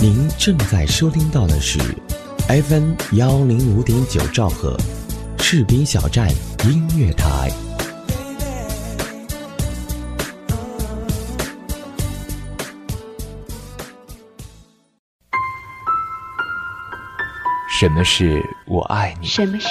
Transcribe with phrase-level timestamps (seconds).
[0.00, 1.76] 您正在收听到的是
[2.46, 4.76] FM 幺零五点九兆赫，
[5.38, 6.30] 士兵小站
[6.64, 7.50] 音乐台。
[17.68, 19.26] 什么是我爱你？
[19.26, 19.68] 什么是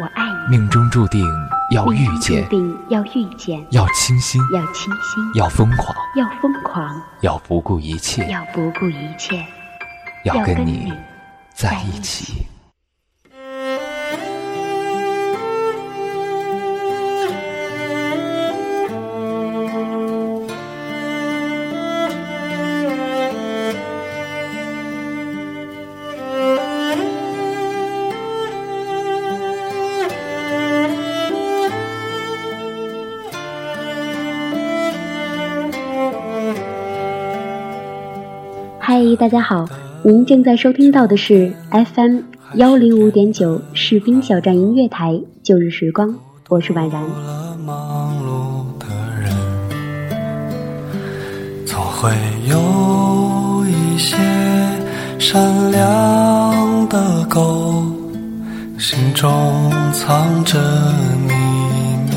[0.00, 0.56] 我爱你？
[0.56, 1.22] 命中注定
[1.70, 9.44] 要遇见，注定要遇见，要倾心，要倾心，要疯狂，要疯狂，要不顾一切，要不顾一切，
[10.26, 10.92] 要跟你
[11.54, 12.44] 在一起。
[38.80, 39.64] 嗨，大家好，
[40.06, 42.20] 您正在收听到的是 FM
[42.54, 46.14] 幺零五点九士兵小站音乐台旧日时光，
[46.48, 47.02] 我是婉然。
[47.64, 48.86] 忙碌的
[49.20, 49.34] 人，
[51.66, 52.12] 总会
[52.48, 54.16] 有一些
[55.18, 57.82] 善良的狗，
[58.78, 59.28] 心中
[59.92, 60.60] 藏着
[61.26, 61.34] 秘
[62.04, 62.12] 密。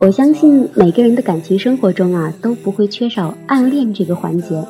[0.00, 4.62] 我相信每个人的感情生活中啊，都不会缺少暗恋这个环节。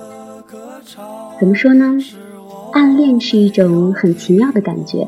[1.38, 1.98] 怎么说呢？
[2.72, 5.06] 暗恋是一种很奇妙的感觉，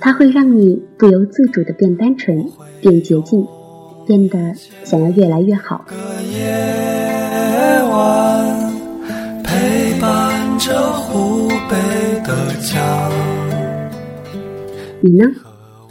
[0.00, 2.46] 它会让你不由自主的变单纯、
[2.80, 3.46] 变洁净，
[4.06, 4.52] 变得
[4.84, 5.84] 想要越来越好。
[5.86, 8.72] 个夜晚，
[9.42, 11.76] 陪伴着湖北
[12.24, 13.10] 的家。
[15.00, 15.30] 你呢？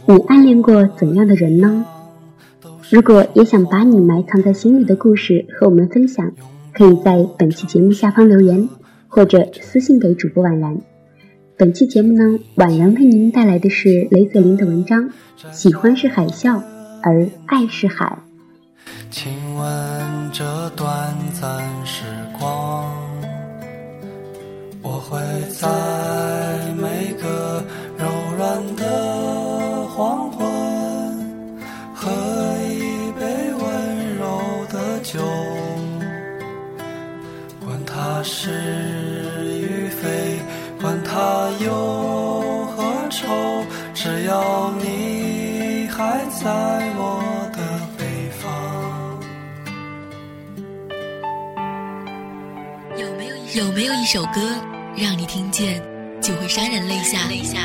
[0.06, 1.86] 你暗恋过怎样的人呢？
[2.90, 6.32] 如果也想把你埋藏在心里的故事和我们分享，
[6.74, 8.68] 可以在本期节目下方留言，
[9.14, 10.76] 或者私信给主播婉然。
[11.56, 15.08] 本期节目呢，婉然为您带来的是雷泽林的文章
[15.52, 16.60] 《喜欢是海啸，
[17.00, 18.18] 而爱是海》。
[19.12, 19.70] 亲吻
[20.32, 22.02] 这短暂时
[22.36, 22.92] 光，
[24.82, 25.68] 我会在
[38.06, 38.50] 它是
[39.62, 40.38] 与非，
[40.78, 46.52] 管它忧和愁，只要你还在
[46.98, 48.04] 我的北
[48.42, 48.44] 方。
[52.98, 54.54] 有没有有没有一首歌
[54.94, 55.82] 让你听见
[56.20, 57.26] 就会潸然泪下？
[57.30, 57.60] 泪下。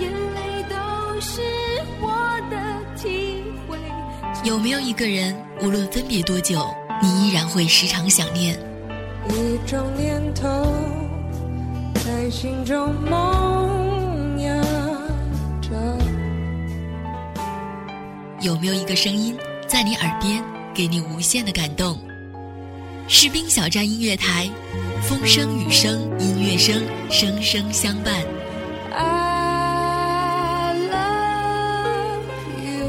[0.00, 0.74] 眼泪都
[1.20, 1.40] 是
[2.00, 2.10] 我
[2.50, 2.56] 的
[3.00, 3.78] 体会。
[4.42, 5.32] 有没有一个人，
[5.62, 8.58] 无论分别多久，你依然会时常想念？
[9.28, 10.48] 一种念头
[11.94, 14.62] 在心中萌芽
[15.62, 15.70] 着。
[18.40, 19.34] 有没有一个声音
[19.66, 20.44] 在你耳边，
[20.74, 21.98] 给你无限的感动？
[23.08, 24.48] 士兵小站音乐台，
[25.02, 28.14] 风声雨声音乐声，声声相伴。
[28.92, 32.24] I love
[32.62, 32.88] you.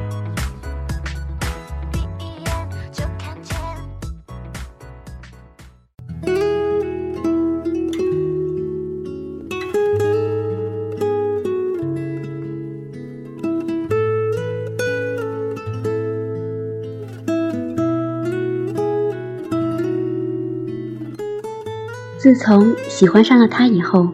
[22.31, 24.07] 自从喜欢上了他以后，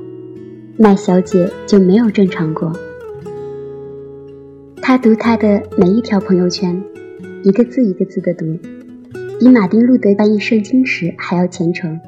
[0.75, 2.73] 麦小姐就没有正常过。
[4.81, 6.81] 她读他的每一条朋友圈，
[7.43, 8.57] 一个字一个字的读，
[9.39, 11.99] 比马丁路德翻译圣经时还要虔诚，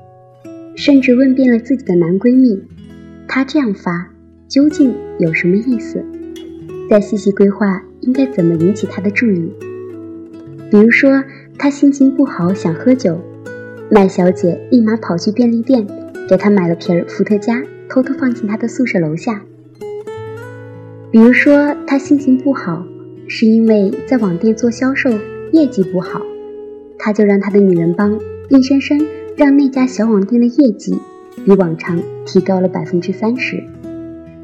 [0.75, 2.59] 甚至问遍了自己的男闺蜜，
[3.27, 4.09] 她这样发
[4.47, 6.03] 究竟有什么意思？
[6.89, 9.47] 再细细规划应该怎么引起他的注意。
[10.71, 11.23] 比如说，
[11.59, 13.15] 他心情不好想喝酒。
[13.91, 15.83] 麦小姐立马跑去便利店，
[16.29, 17.59] 给他买了瓶伏特加，
[17.89, 19.41] 偷偷放进他的宿舍楼下。
[21.09, 22.85] 比如说，他心情不好，
[23.27, 25.09] 是因为在网店做销售
[25.51, 26.21] 业绩不好，
[26.99, 30.95] 他就让他的女人帮硬生生让那家小网店的业绩
[31.43, 33.63] 比往常提高了百分之三十。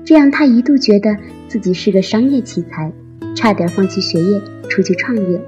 [0.03, 1.15] 这样他一度觉得
[1.47, 2.91] 自己是个商业奇才，
[3.35, 5.39] 差点放弃学业出去创业。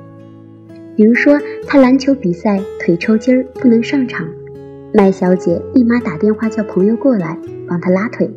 [0.95, 4.27] 比如说，他篮球比赛腿抽筋儿不能上场，
[4.93, 7.37] 麦小姐立马打电话叫朋友过来
[7.67, 8.31] 帮她拉腿，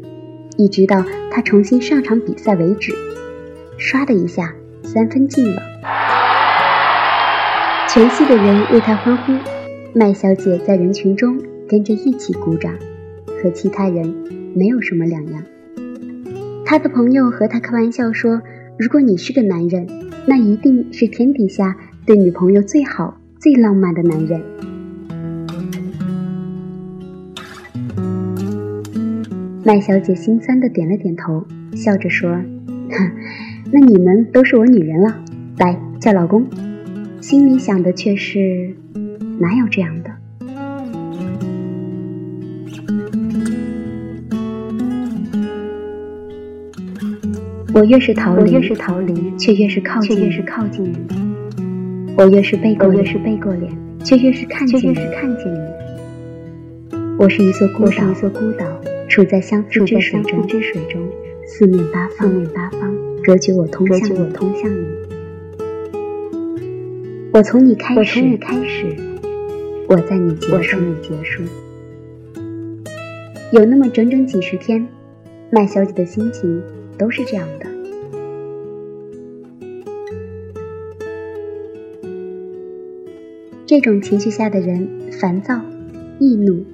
[0.57, 2.93] 一直到她重新上场比赛为止。
[3.79, 4.53] 唰的一下，
[4.83, 5.63] 三分进了，
[7.89, 9.33] 全系的人为他欢呼，
[9.95, 12.75] 麦小姐在人群中跟着一起鼓掌，
[13.41, 14.13] 和其他人
[14.53, 15.43] 没有什么两样。
[16.67, 18.43] 她的朋友和她开玩笑说
[18.77, 19.87] ：“如果你是个男人，
[20.27, 24.43] 那一定是天底下对女朋友最好、最浪漫的男人。”
[29.63, 32.31] 麦小姐心酸的点了点头，笑着说
[32.91, 33.11] ：“哼。”
[33.73, 35.23] 那你们都是我女人了，
[35.59, 36.45] 来叫老公。
[37.21, 38.75] 心里想的却是，
[39.39, 40.11] 哪有这样的？
[47.73, 50.97] 我越是逃离，我越是逃离，却越是靠近，却越是靠近你。
[52.17, 53.71] 我越是背过，我越是背过脸，
[54.03, 55.59] 却越是看见，却越是看见你。
[57.19, 58.67] 我是一座孤岛，一座孤岛，
[59.11, 61.11] 处在相思之水中，
[61.45, 62.95] 四面八方，四面八方。
[63.25, 64.87] 隔绝我通向我通向你。
[67.33, 68.97] 我从你开始，我从你开始，
[69.89, 71.43] 我在你结束，你结束。
[73.51, 74.87] 有那么整整几十天，
[75.51, 76.63] 麦小姐的心情
[76.97, 77.67] 都是这样的。
[83.67, 84.89] 这种情绪下的人，
[85.21, 85.61] 烦躁、
[86.21, 86.65] 易怒，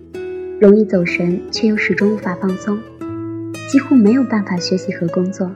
[0.58, 2.79] 容易走神，却又始终无法放松，
[3.69, 5.50] 几乎没有办法学习和工作。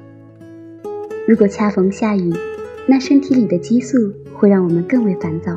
[1.26, 2.30] 如果恰逢下雨，
[2.86, 5.56] 那身体里的激素会让我们更为烦躁。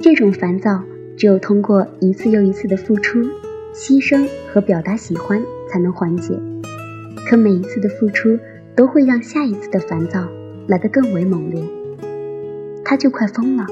[0.00, 0.82] 这种烦躁
[1.14, 3.22] 只有通过一次又一次的付出、
[3.74, 6.34] 牺牲和表达喜欢才能缓解。
[7.28, 8.38] 可每一次的付出
[8.74, 10.26] 都会让下一次的烦躁
[10.68, 11.62] 来得更为猛烈。
[12.82, 13.66] 他就快疯了。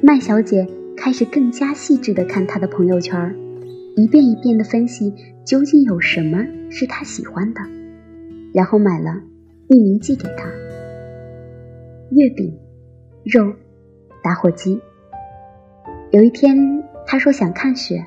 [0.00, 3.36] 麦小姐开始更加细致地看他的朋友圈，
[3.94, 5.14] 一遍一遍地分析
[5.44, 7.60] 究竟有什么是他喜欢的。
[8.52, 9.10] 然后买了，
[9.68, 10.48] 匿名寄给他。
[12.10, 12.58] 月饼、
[13.24, 13.52] 肉、
[14.22, 14.80] 打火机。
[16.10, 18.06] 有一天，他说想看雪，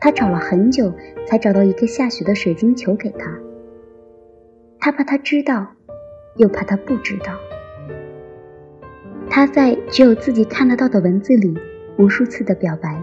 [0.00, 0.92] 他找了很久
[1.26, 3.38] 才找到一个下雪的水晶球给他。
[4.80, 5.68] 他怕他知道，
[6.36, 7.38] 又怕他不知道。
[9.30, 11.56] 他在只有自己看得到的文字里
[11.98, 13.02] 无数次的表白，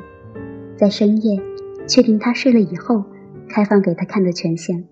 [0.78, 1.38] 在深夜
[1.86, 3.04] 确定他睡了以后，
[3.50, 4.86] 开放给他看的权限。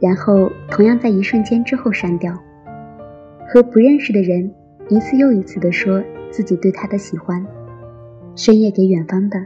[0.00, 2.34] 然后，同样在一瞬间之后删掉，
[3.46, 4.50] 和不认识的人
[4.88, 7.46] 一次又一次的说自己对他的喜欢，
[8.34, 9.38] 深夜给远方的、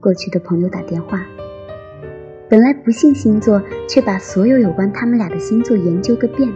[0.00, 1.24] 过去的朋友打电话。
[2.48, 6.48] 本来不信星座，却把所有有关他们俩的星座研究个遍。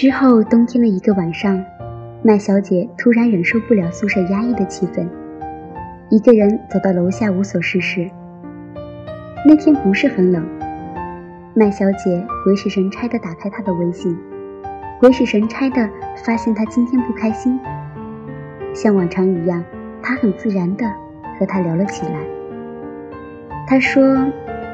[0.00, 1.62] 之后，冬天的一个晚上，
[2.22, 5.06] 麦小姐突然忍受不了宿舍压抑的气氛。
[6.08, 8.10] 一个人走到楼下无所事事。
[9.46, 10.42] 那天不是很冷，
[11.52, 14.16] 麦小姐鬼使神差地打开他的微信，
[14.98, 15.86] 鬼使神差地
[16.24, 17.60] 发现他今天不开心。
[18.72, 19.62] 像往常一样，
[20.02, 20.86] 他很自然地
[21.38, 22.14] 和他聊了起来。
[23.66, 24.16] 他说，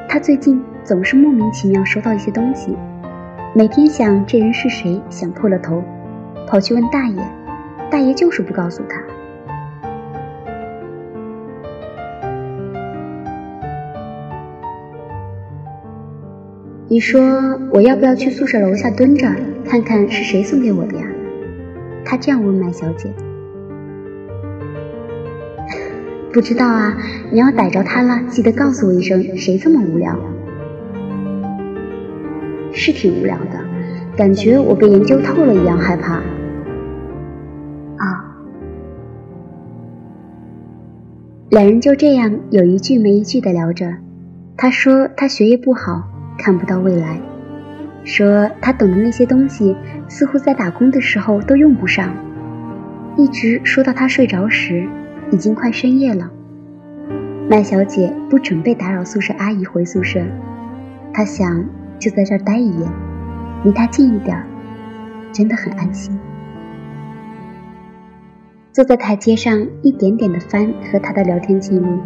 [0.07, 2.77] 他最近总是莫名其妙收到一些东西，
[3.57, 5.83] 每天想这人是谁，想破了头，
[6.45, 7.15] 跑去问大爷，
[7.89, 9.01] 大爷就是不告诉他。
[16.87, 19.27] 你说我要不要去宿舍楼下蹲着，
[19.65, 21.07] 看看是谁送给我的呀？
[22.05, 23.09] 他这样问麦小姐。
[26.31, 26.95] 不知道啊，
[27.31, 29.35] 你要逮着他了，记得告诉我一声。
[29.35, 30.15] 谁这么无聊？
[32.77, 33.59] 是挺无聊的，
[34.15, 36.13] 感觉我被研究透了一样害怕。
[37.97, 38.37] 啊，
[41.49, 43.95] 两人就这样有一句没一句的聊着。
[44.55, 46.13] 他说他学业不好。
[46.39, 47.19] 看不到未来，
[48.03, 49.75] 说他懂的那些东西，
[50.07, 52.13] 似乎在打工的时候都用不上。
[53.17, 54.87] 一直说到他睡着时，
[55.31, 56.29] 已经快深夜了。
[57.49, 60.21] 麦小姐不准备打扰宿舍阿姨回宿舍，
[61.11, 61.65] 她想
[61.99, 62.87] 就在这儿待一夜，
[63.63, 64.41] 离他近一点，
[65.31, 66.17] 真的很安心。
[68.71, 71.99] 坐在台阶上，一点点的翻和他的聊天记录，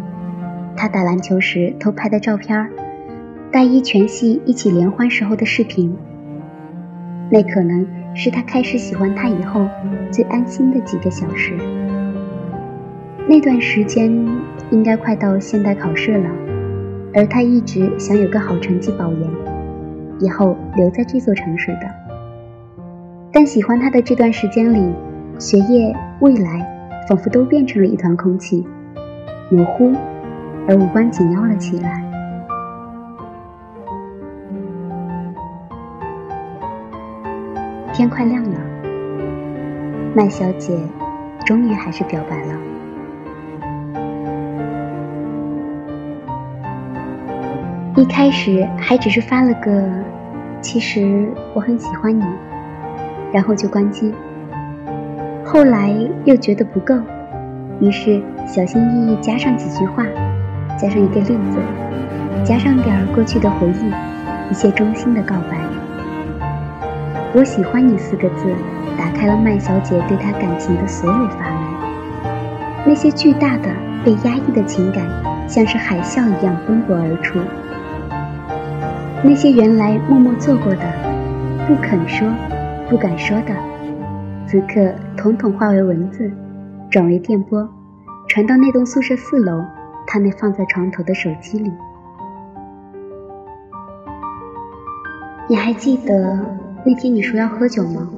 [0.74, 2.70] 他打篮球时偷拍的照片。
[3.50, 5.94] 大一全系一起联欢时候的视频，
[7.30, 9.68] 那可能是他开始喜欢他以后
[10.10, 11.52] 最安心的几个小时。
[13.28, 14.10] 那段时间
[14.70, 16.30] 应该快到现代考试了，
[17.12, 19.30] 而他一直想有个好成绩保研，
[20.22, 21.80] 以后留在这座城市的。
[23.32, 24.94] 但喜欢他的这段时间里，
[25.38, 26.66] 学业、未来
[27.08, 28.66] 仿佛都变成了一团空气，
[29.50, 29.92] 模糊
[30.68, 32.04] 而无关紧要了起来。
[37.92, 38.60] 天快亮了，
[40.14, 40.78] 麦小姐
[41.44, 42.71] 终于还是表白了。
[47.94, 49.70] 一开始还只是发了个
[50.62, 52.24] “其实我很喜欢你”，
[53.30, 54.14] 然后就关机。
[55.44, 55.94] 后来
[56.24, 56.94] 又觉得不够，
[57.80, 60.06] 于是小心翼翼加上几句话，
[60.80, 61.58] 加上一个例子，
[62.42, 63.92] 加上点儿过去的回忆，
[64.50, 65.58] 一些衷心的告白。
[67.34, 68.46] 我喜欢你四个字，
[68.96, 71.60] 打开了麦小姐对他感情的所有阀门。
[72.86, 73.68] 那些巨大的
[74.02, 75.06] 被压抑的情感，
[75.46, 77.38] 像是海啸一样奔波而出。
[79.24, 80.80] 那些原来默默做过的、
[81.68, 82.28] 不肯说、
[82.90, 83.54] 不敢说的，
[84.48, 86.28] 此刻统统化为文字，
[86.90, 87.68] 转为电波，
[88.26, 89.62] 传到那栋宿舍四楼
[90.08, 91.70] 他那放在床头的手机里。
[95.48, 96.38] 你还记得
[96.84, 98.10] 那天你说要喝酒吗？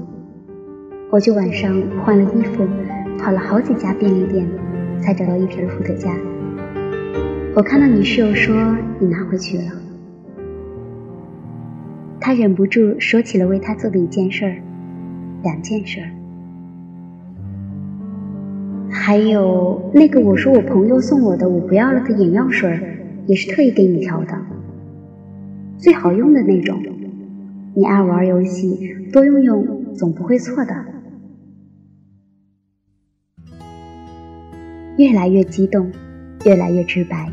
[1.11, 1.70] 我就晚上
[2.02, 2.66] 换了衣服，
[3.18, 4.49] 跑了好几家便利店，
[5.02, 6.11] 才找到一瓶伏特加。
[7.54, 8.56] 我看到你室友说
[8.99, 9.83] 你拿回去了。
[12.26, 14.57] 他忍不住说起了为他做的一件事儿，
[15.43, 16.09] 两件事儿，
[18.90, 22.81] 还有那个我说我朋友送我的我不要了的眼药水，
[23.26, 24.40] 也是特意给你调的，
[25.76, 26.83] 最好用的那种。
[27.75, 30.75] 你爱玩游戏，多用用总不会错的。
[34.97, 35.93] 越来越激动，
[36.47, 37.31] 越来越直白，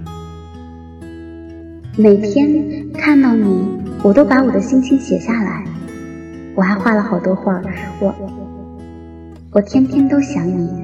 [1.97, 3.79] 每天看到你。
[4.03, 5.63] 我都把我的心情写下来，
[6.55, 7.61] 我还画了好多画。
[7.99, 8.11] 我，
[9.51, 10.83] 我天天都想你，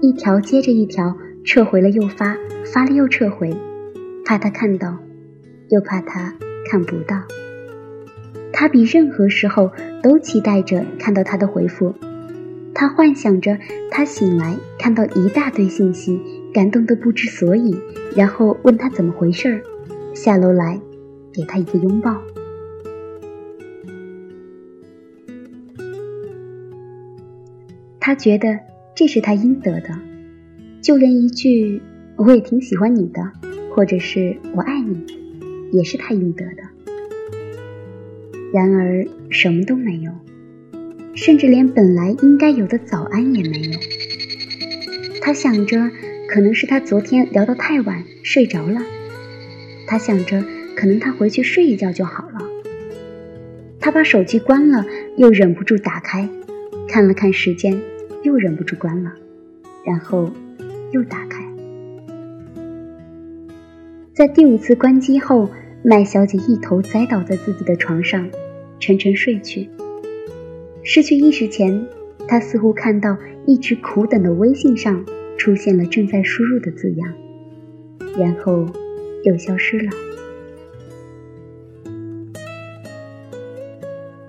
[0.00, 2.36] 一条接着一条，撤回了又发，
[2.72, 3.52] 发了又撤回，
[4.24, 4.96] 怕他看到，
[5.70, 6.32] 又怕他
[6.70, 7.16] 看不到。
[8.52, 9.72] 他比任何时候
[10.04, 11.96] 都期待着看到他的回复，
[12.72, 13.58] 他幻想着
[13.90, 16.20] 他醒来看到一大堆信息，
[16.54, 17.76] 感动得不知所以，
[18.14, 19.60] 然后问他怎么回事儿，
[20.14, 20.80] 下楼来。
[21.32, 22.20] 给他一个拥抱，
[27.98, 28.58] 他觉得
[28.94, 29.98] 这是他应得的，
[30.82, 31.80] 就连一句
[32.16, 33.32] “我也挺喜欢你的”
[33.74, 35.06] 或者是我爱你，
[35.72, 36.62] 也是他应得的。
[38.52, 40.12] 然而什么都没有，
[41.14, 43.78] 甚至连本来应该有的早安也没有。
[45.22, 45.90] 他想着，
[46.28, 48.82] 可能是他昨天聊得太晚睡着了。
[49.86, 50.44] 他想着。
[50.76, 52.40] 可能他回去睡一觉就好了。
[53.80, 54.84] 他把手机关了，
[55.16, 56.28] 又忍不住打开，
[56.88, 57.80] 看了看时间，
[58.22, 59.12] 又忍不住关了，
[59.84, 60.30] 然后
[60.92, 61.44] 又打开。
[64.12, 65.48] 在第五次关机后，
[65.82, 68.28] 麦小姐一头栽倒在自己的床上，
[68.78, 69.68] 沉沉睡去。
[70.84, 71.86] 失去意识前，
[72.28, 75.04] 她似乎看到一直苦等的微信上
[75.36, 77.12] 出现了“正在输入”的字样，
[78.16, 78.68] 然后
[79.24, 79.90] 又消失了。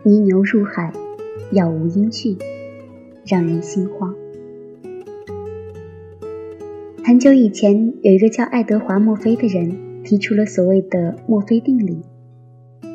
[0.05, 0.91] 泥牛入海，
[1.53, 2.37] 杳无音讯，
[3.25, 4.13] 让人心慌。
[7.05, 12.01] 很久以前，有一个叫爱德华·墨菲的人提出了所谓的墨菲定理。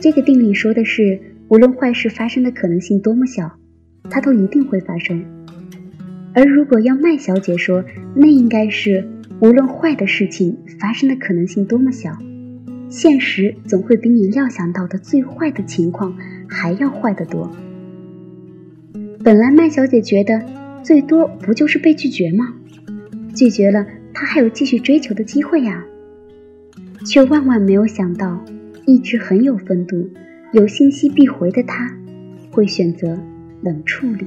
[0.03, 3.53] 这个定理说的是，无论坏事发生的可能性多么小，
[4.11, 5.25] 它都一定会发生。
[6.35, 7.83] 而如果要麦小姐说，
[8.15, 9.09] 那应该是
[9.41, 12.13] 无论坏的事情发生的可能性多么小，
[12.91, 16.15] 现实总会比你料想到的最坏的情况。
[16.49, 17.51] 还要坏得多。
[19.23, 20.43] 本来麦小姐觉得
[20.83, 22.55] 最多不就是被拒绝吗？
[23.35, 25.85] 拒绝了，她还有继续追求的机会呀。
[27.07, 28.45] 却万万没有想到，
[28.87, 30.09] 一直很有风度、
[30.53, 31.95] 有信息必回的他，
[32.51, 33.19] 会选择
[33.63, 34.27] 冷处理。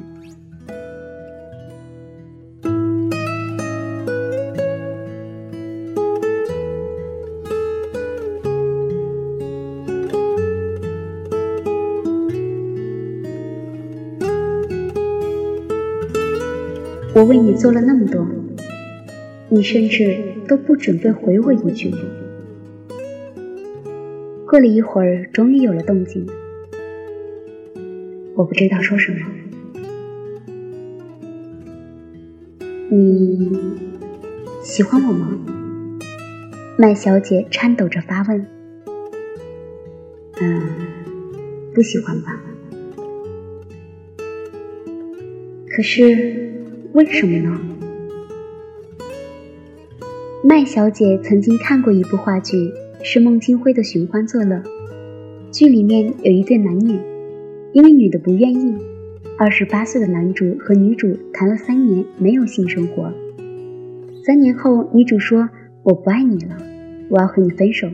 [17.22, 18.26] 我为你做了那么多，
[19.48, 21.94] 你甚至都不准备回我一句。
[24.48, 26.28] 过了一会儿，终于有了动静。
[28.34, 29.20] 我不知道说什么。
[32.90, 33.52] 你
[34.64, 35.38] 喜欢我吗？
[36.76, 38.48] 麦小姐颤抖着发问。
[40.42, 40.64] 嗯，
[41.76, 42.42] 不喜欢吧？
[45.70, 46.51] 可是
[46.94, 47.58] 为什么呢？
[50.44, 52.70] 麦小姐曾经看过一部话剧，
[53.02, 54.58] 是孟京辉的《寻欢作乐》。
[55.52, 57.00] 剧里面有一对男女，
[57.72, 58.76] 因为女的不愿意，
[59.38, 63.10] 二十八岁的男主和女主谈了三年没有性生活。
[64.26, 65.50] 三年后，女主说
[65.84, 66.58] ：“我不爱你了，
[67.10, 67.88] 我要和你分手。”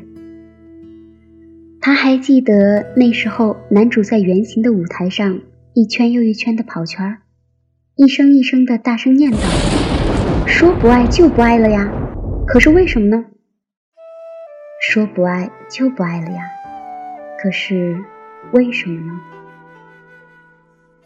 [1.79, 5.39] 他还记得那时候，男主在圆形的舞台上
[5.75, 7.17] 一圈又一圈的跑圈儿，
[7.99, 9.39] 一声一声的大声念叨
[10.45, 11.91] ：“说不爱就不爱了呀！”
[12.45, 13.25] 可是为什么呢？
[14.79, 16.43] 说不爱就不爱了呀，
[17.41, 17.97] 可是
[18.51, 19.19] 为什么呢？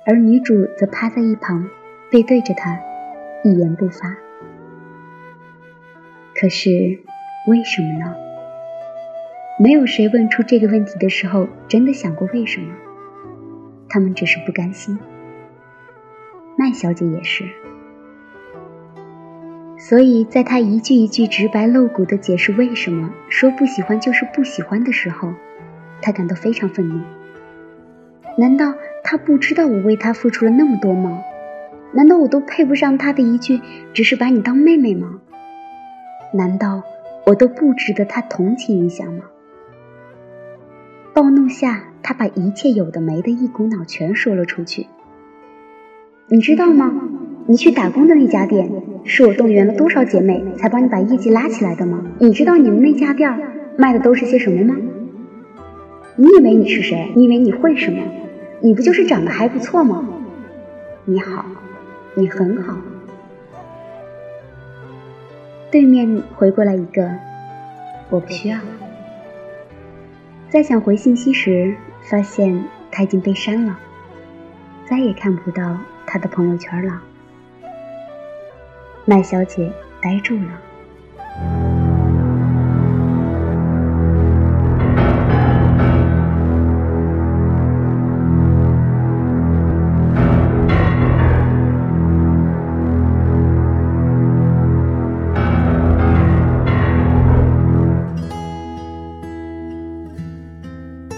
[0.06, 1.66] 而女主则趴在一旁，
[2.12, 2.78] 背对着他，
[3.46, 4.18] 一言不发。
[6.36, 6.70] 可是
[7.48, 8.14] 为什么呢？
[9.58, 12.74] 没有谁问出这个问题的时候，真的想过为什么。
[13.88, 15.00] 他们只是不甘心。
[16.58, 17.46] 麦小姐也是。
[19.78, 25.34] 所以，在他一句一句直白露骨的解释为什么说不喜欢就是不喜欢的时候，
[26.02, 27.02] 他感到非常愤怒。
[28.38, 31.20] 难道他不知道我为他付出了那么多吗？
[31.94, 33.60] 难道我都配不上他的一句
[33.94, 35.20] “只是把你当妹妹”吗？
[36.34, 36.84] 难道
[37.26, 39.26] 我都不值得他同情一下吗？
[41.14, 44.88] 暴怒下，他把一切有的没的一股脑全说了出去。
[46.34, 46.90] 你知道吗？
[47.46, 48.72] 你去打工的那家店，
[49.04, 52.06] 是我动员了多少姐妹才帮你把业绩拉起来的吗？
[52.20, 53.38] 你知道你们那家店
[53.78, 54.78] 卖的都是些什么吗？
[56.16, 57.12] 你以为你是谁？
[57.18, 58.02] 你以为你会什么？
[58.62, 60.08] 你不就是长得还不错吗？
[61.04, 61.44] 你好，
[62.14, 62.78] 你很好。
[65.70, 67.12] 对面回过来一个，
[68.10, 68.58] 我不需要。
[70.48, 71.76] 在想回信息时，
[72.10, 73.78] 发现他已经被删了，
[74.86, 75.78] 再也看不到
[76.14, 77.02] 他的朋友圈了。
[79.06, 79.72] 麦小姐
[80.02, 80.42] 呆住了。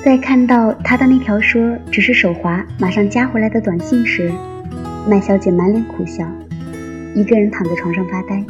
[0.04, 4.32] 在看到他的那条说只是手滑，马上加回来的短信时，
[5.06, 6.26] 麦小姐满脸苦笑。
[7.14, 8.44] 一个人躺在床上发呆，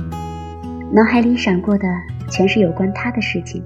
[0.91, 1.87] 脑海里闪过的
[2.29, 3.63] 全是有关他的事情。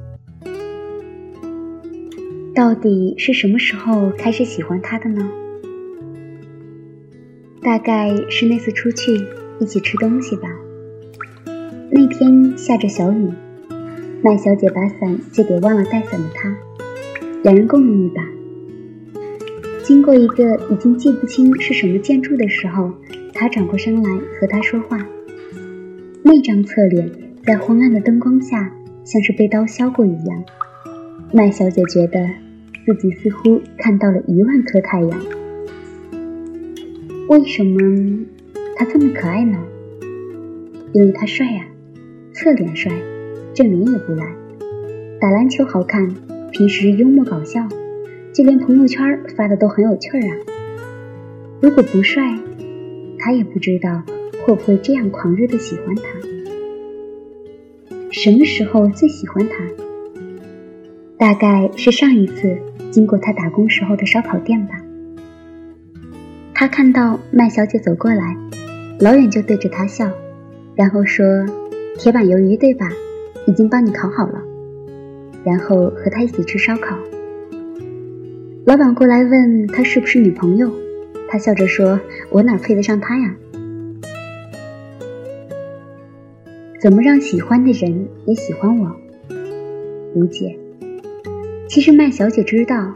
[2.55, 5.29] 到底是什么时候开始喜欢他的呢？
[7.61, 9.21] 大概是那次出去
[9.59, 10.47] 一起吃东西吧。
[11.91, 13.29] 那天下着小雨，
[14.23, 16.55] 麦小姐把伞借给忘了带伞的他，
[17.43, 18.23] 两人共用一把。
[19.87, 22.91] 经过一个已经记不清是什么建筑的时候。
[23.33, 24.97] 他转过身来和他说话，
[26.23, 27.09] 那张侧脸
[27.45, 28.69] 在昏暗的灯光下
[29.05, 30.43] 像是被刀削过一样。
[31.31, 32.27] 麦小姐觉得
[32.85, 35.21] 自己似乎看到了一万颗太阳。
[37.29, 38.25] 为什么
[38.75, 39.57] 他这么可爱呢？
[40.91, 41.65] 因为他帅呀，
[42.33, 42.91] 侧脸帅，
[43.53, 44.25] 正脸也不赖，
[45.21, 46.13] 打篮球好看，
[46.51, 47.65] 平时幽默搞笑，
[48.37, 50.37] 就连朋友圈发的都很有趣儿啊。
[51.59, 52.21] 如果不帅，
[53.17, 54.03] 他也不知道
[54.45, 56.03] 会不会这样狂热的喜欢他。
[58.11, 59.55] 什么时候最喜欢他？
[61.17, 62.55] 大概是上一次
[62.91, 64.75] 经过他打工时候的烧烤店吧。
[66.53, 68.37] 他看到麦小姐走过来，
[68.99, 70.11] 老远就对着他笑，
[70.75, 71.25] 然后说
[71.97, 72.87] ：“铁板鱿鱼对吧？
[73.47, 74.39] 已经帮你烤好了。”
[75.43, 76.95] 然后和他一起吃烧烤。
[78.67, 80.69] 老板过来问他是不是女朋友。
[81.29, 83.33] 他笑着说：“我哪配得上他呀？
[86.81, 88.93] 怎么让喜欢的人也喜欢我？
[90.15, 90.59] 无解。
[91.69, 92.93] 其实麦小姐知道，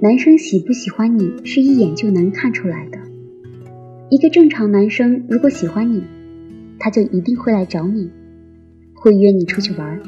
[0.00, 2.98] 男生喜不喜欢你是一眼就能看出来的。
[4.10, 6.04] 一个正常男生如果喜欢你，
[6.78, 8.08] 他就一定会来找你，
[8.94, 10.00] 会约你出去玩，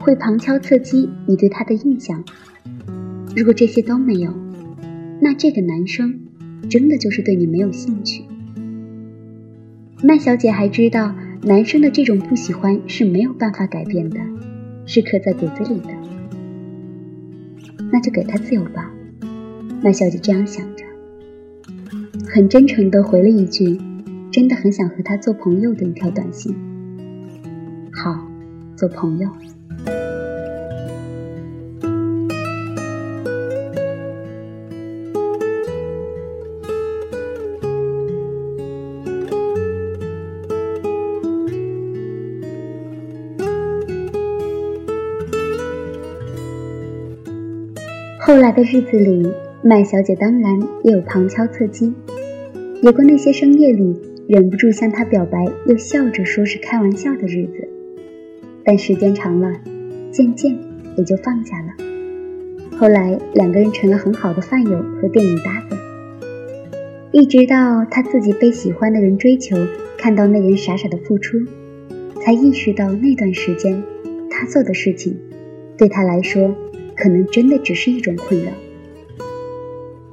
[0.00, 2.24] 会旁敲侧击你对他的印象。
[3.36, 4.32] 如果这些都没有，
[5.20, 6.20] 那这个男生……”
[6.70, 8.24] 真的就是对你没有兴趣。
[10.02, 14.18] 麦小姐还知道，男生的这种不喜欢是没有办法改变的，
[14.84, 15.90] 是刻在骨子里的。
[17.92, 18.90] 那就给他自由吧。
[19.82, 20.84] 麦小姐这样想着，
[22.26, 23.78] 很真诚地回了一句
[24.32, 26.56] ：“真的很想和他做朋友的一条短信。
[27.92, 28.26] 好，
[28.74, 29.28] 做朋友。
[48.56, 49.30] 的日子里，
[49.62, 51.92] 麦小姐当然也有旁敲侧击，
[52.80, 53.94] 有过那些深夜里
[54.26, 57.68] 忍不住向他表白又笑着说是开玩笑的日子。
[58.64, 59.52] 但时间长了，
[60.10, 60.56] 渐渐
[60.96, 62.78] 也就放下了。
[62.78, 65.76] 后来两个人成了很好的饭友和电影搭子，
[67.12, 69.54] 一直到他自己被喜欢的人追求，
[69.98, 71.36] 看到那人傻傻的付出，
[72.22, 73.82] 才意识到那段时间
[74.30, 75.14] 他做的事情，
[75.76, 76.56] 对他来说。
[76.96, 78.50] 可能真的只是一种困扰。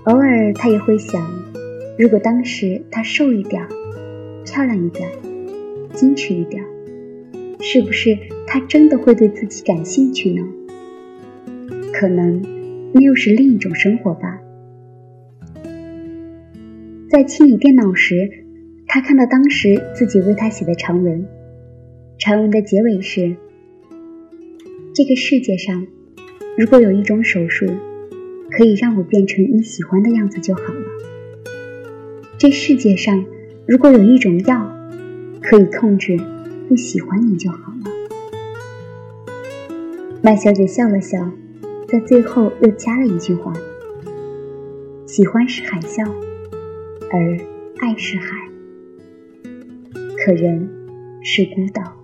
[0.03, 1.25] 偶尔他也会想，
[1.97, 3.65] 如果当时他瘦一点、
[4.45, 5.09] 漂亮一点、
[5.93, 6.61] 矜持一点，
[7.61, 10.45] 是不是他真的会对自己感兴趣呢？
[11.93, 12.41] 可能
[12.93, 14.41] 那又是另一种生活吧。
[17.09, 18.29] 在清理电脑时，
[18.87, 21.25] 他看到当时自己为他写的长文，
[22.17, 23.37] 长文的结尾是：
[24.93, 25.87] 这个世界上。
[26.55, 27.65] 如果有一种手术，
[28.51, 30.85] 可以让我变成你喜欢的样子就好了。
[32.37, 33.25] 这世界上，
[33.67, 34.71] 如果有一种药，
[35.41, 36.15] 可以控制
[36.69, 37.91] 不喜欢你就好了。
[40.21, 41.31] 麦小姐笑了笑，
[41.87, 43.51] 在最后又加了一句话
[45.07, 46.07] ：“喜欢是海啸，
[47.11, 47.37] 而
[47.79, 48.47] 爱是海，
[50.23, 50.69] 可人
[51.23, 51.97] 是孤岛。”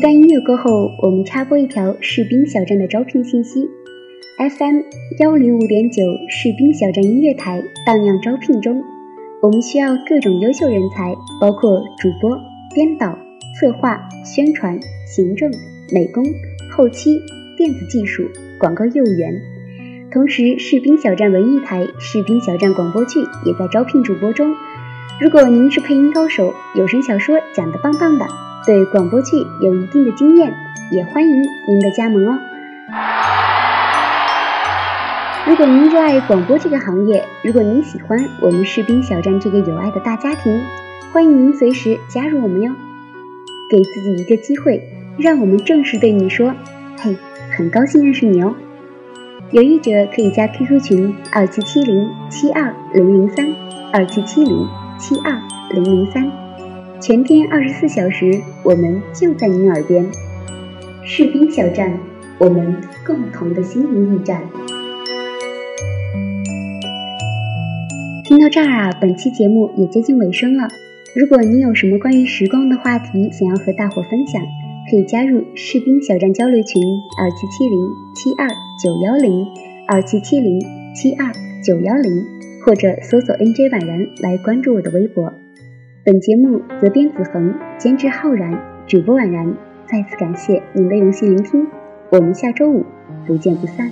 [0.00, 3.68] 段音乐过后，我们插播一条士兵小站的招聘信息
[4.38, 4.80] ：FM
[5.18, 8.82] 幺零五点九士兵小站音乐台荡漾招聘中，
[9.42, 12.40] 我们需要各种优秀人才，包括主播、
[12.74, 13.18] 编导、
[13.60, 15.52] 策划、宣传、行政、
[15.92, 16.24] 美工、
[16.70, 17.20] 后期、
[17.58, 18.22] 电子技术、
[18.58, 19.34] 广告业务员。
[20.10, 24.54] 同时，士兵小站文艺台、士兵小站广播剧也在招聘主播中。
[25.20, 28.24] 如果您是配音高手，有声小说讲得棒棒的。
[28.66, 30.52] 对广播剧有一定的经验，
[30.90, 32.38] 也欢迎您的加盟哦。
[35.46, 40.60] 如果您热爱广播这个行业，如果您喜欢我们士兵小站这个有爱的大家庭，
[41.12, 42.70] 欢迎您随时加入我们哟。
[43.70, 44.82] 给自己一个机会，
[45.16, 46.54] 让我们正式对你说
[47.00, 47.16] ：“嘿，
[47.56, 48.54] 很高兴认识你哦。”
[49.52, 53.46] 有意者可以加 QQ 群二七七零七二零零三
[53.92, 54.68] 二七七零
[54.98, 56.39] 七二零零三。
[57.00, 60.06] 全天二十四小时，我们就在您耳边。
[61.02, 61.98] 士兵小站，
[62.36, 64.42] 我们共同的心灵驿站。
[68.22, 70.68] 听到这儿啊，本期节目也接近尾声了。
[71.16, 74.42] 如果你有什么关于时光的话题想要和大伙分享，
[74.90, 76.82] 可以加入士兵小站交流群
[77.18, 77.80] 二七七零
[78.14, 78.46] 七二
[78.82, 79.46] 九幺零
[79.88, 80.60] 二七七零
[80.94, 81.32] 七二
[81.64, 82.12] 九幺零，
[82.66, 85.32] 或者搜索 NJ 婉然来关注我的微博。
[86.02, 89.54] 本节目责编子恒，监制浩然，主播婉然。
[89.86, 91.66] 再次感谢您的用心聆听，
[92.10, 92.86] 我们下周五
[93.26, 93.90] 不见不散。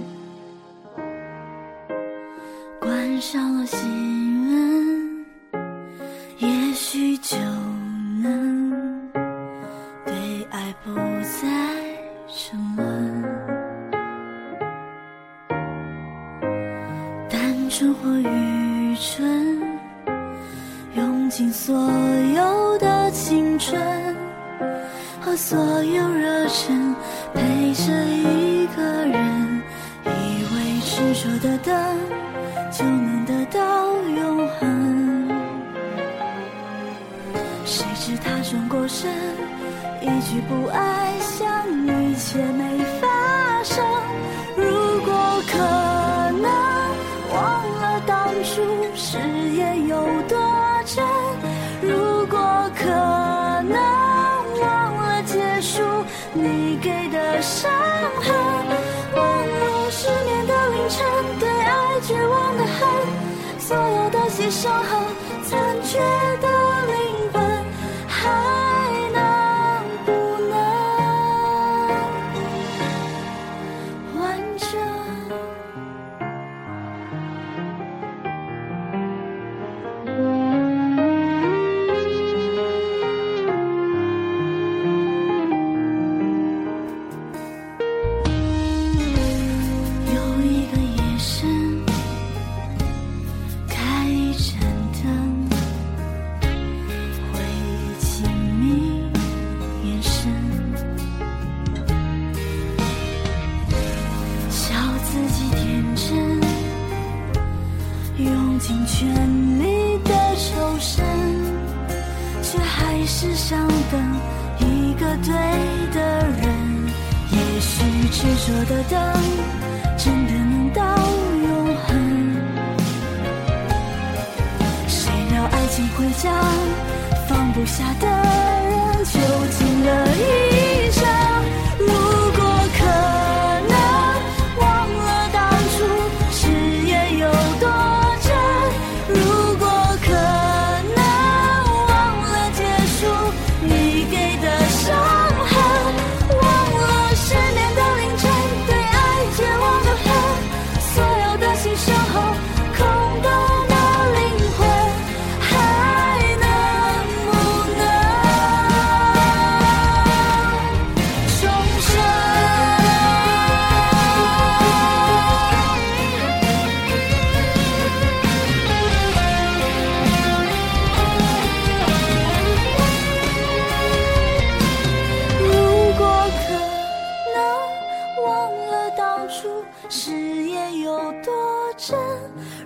[25.20, 26.94] 和所有热忱，
[27.35, 29.62] 陪着一个人，
[30.05, 31.74] 以为执着的等，
[32.72, 33.61] 就能得到
[34.16, 35.29] 永恒。
[37.64, 39.12] 谁知他转过身，
[40.01, 43.85] 一句不爱像一切没发生。
[44.57, 44.64] 如
[45.05, 45.59] 果可
[46.33, 46.51] 能，
[47.35, 48.62] 忘了当初
[48.94, 49.18] 誓
[49.55, 49.96] 言有
[50.29, 50.38] 多
[50.87, 51.28] 真。
[57.49, 57.71] 伤
[58.21, 58.35] 痕。
[59.17, 61.07] 忘了失眠的凌晨
[61.41, 65.08] 对爱绝望的恨所有的些伤痕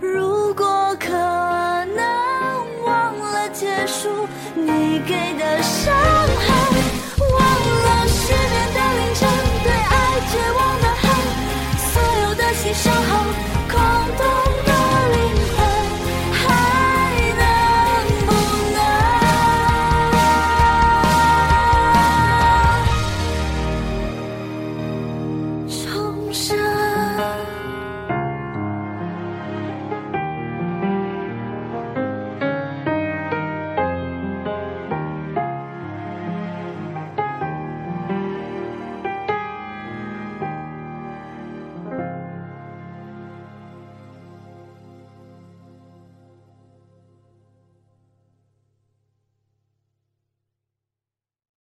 [0.00, 4.08] 如果可能忘了结束
[4.54, 6.21] 你给的伤。